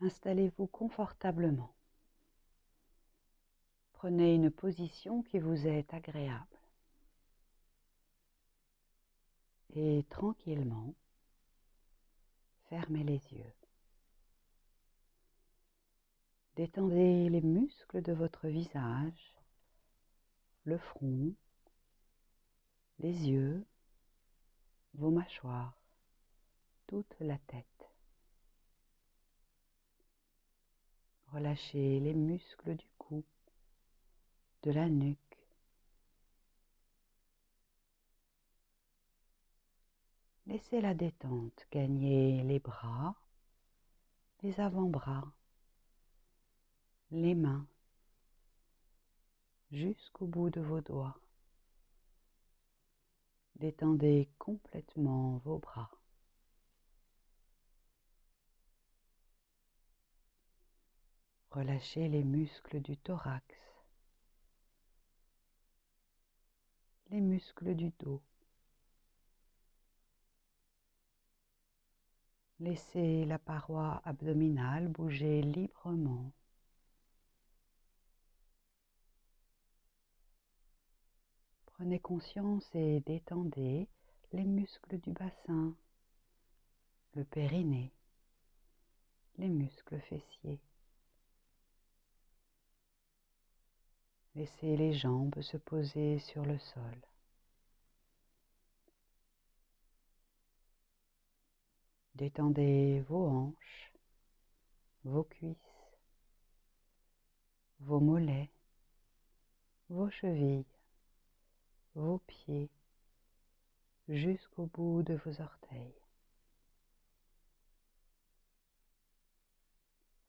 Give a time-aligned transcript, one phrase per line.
[0.00, 1.74] Installez-vous confortablement.
[3.92, 6.46] Prenez une position qui vous est agréable.
[9.76, 10.94] Et tranquillement,
[12.68, 13.54] fermez les yeux.
[16.56, 19.34] Détendez les muscles de votre visage,
[20.64, 21.34] le front,
[23.00, 23.66] les yeux,
[24.94, 25.76] vos mâchoires,
[26.86, 27.73] toute la tête.
[31.34, 33.24] Relâchez les muscles du cou,
[34.62, 35.18] de la nuque.
[40.46, 43.16] Laissez la détente gagner les bras,
[44.44, 45.24] les avant-bras,
[47.10, 47.66] les mains,
[49.72, 51.18] jusqu'au bout de vos doigts.
[53.56, 55.90] Détendez complètement vos bras.
[61.54, 63.44] Relâchez les muscles du thorax,
[67.10, 68.20] les muscles du dos.
[72.58, 76.32] Laissez la paroi abdominale bouger librement.
[81.66, 83.86] Prenez conscience et détendez
[84.32, 85.76] les muscles du bassin,
[87.14, 87.92] le périnée,
[89.38, 90.58] les muscles fessiers.
[94.36, 96.98] Laissez les jambes se poser sur le sol.
[102.16, 103.92] Détendez vos hanches,
[105.04, 105.56] vos cuisses,
[107.78, 108.50] vos mollets,
[109.88, 110.66] vos chevilles,
[111.94, 112.70] vos pieds
[114.08, 115.94] jusqu'au bout de vos orteils.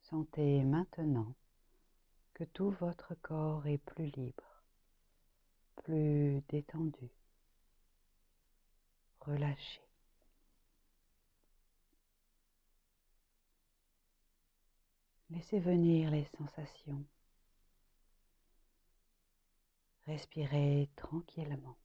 [0.04, 1.34] Sentez maintenant
[2.36, 4.62] que tout votre corps est plus libre,
[5.78, 7.10] plus détendu,
[9.22, 9.82] relâché.
[15.30, 17.06] Laissez venir les sensations.
[20.06, 21.78] Respirez tranquillement.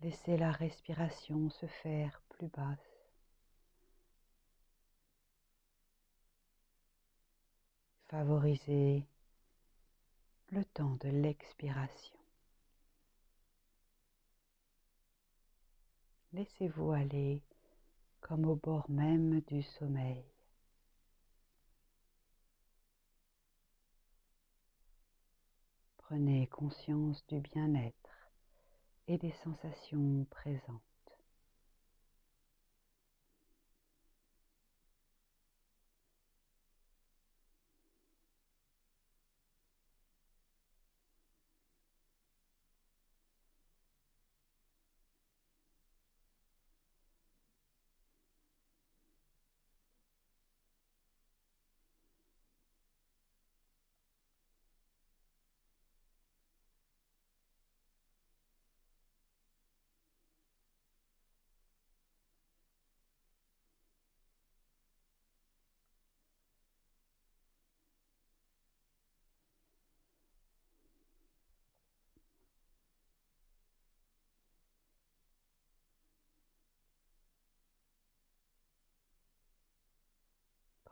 [0.00, 2.93] Laissez la respiration se faire plus basse.
[8.14, 9.04] Favorisez
[10.52, 12.16] le temps de l'expiration.
[16.32, 17.42] Laissez-vous aller
[18.20, 20.24] comme au bord même du sommeil.
[25.96, 28.30] Prenez conscience du bien-être
[29.08, 30.93] et des sensations présentes.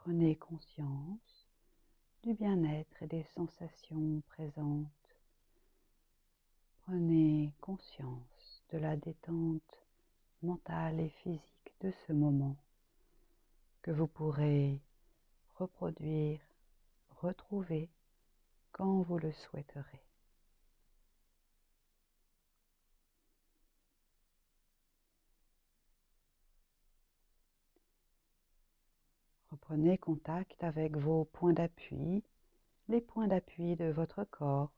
[0.04, 1.46] Prenez conscience
[2.24, 5.16] du bien-être et des sensations présentes.
[6.80, 9.78] Prenez conscience de la détente
[10.42, 12.56] mentale et physique de ce moment
[13.80, 14.80] que vous pourrez
[15.54, 16.40] reproduire,
[17.20, 17.88] retrouver
[18.72, 20.02] quand vous le souhaiterez.
[29.62, 32.22] Prenez contact avec vos points d'appui,
[32.88, 34.72] les points d'appui de votre corps.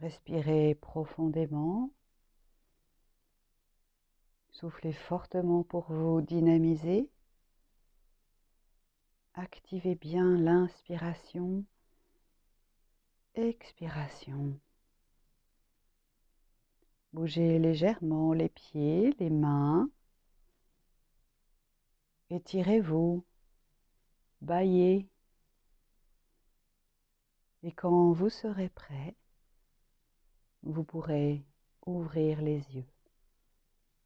[0.00, 1.90] Respirez profondément.
[4.50, 7.08] Soufflez fortement pour vous dynamiser.
[9.34, 11.64] Activez bien l'inspiration,
[13.36, 14.58] expiration.
[17.12, 19.88] Bougez légèrement les pieds, les mains,
[22.30, 23.24] Étirez-vous,
[24.40, 25.08] baillez,
[27.62, 29.14] et quand vous serez prêt,
[30.62, 31.44] vous pourrez
[31.86, 32.93] ouvrir les yeux.